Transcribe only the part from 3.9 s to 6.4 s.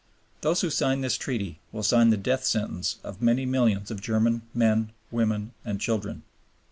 of German men, women and children."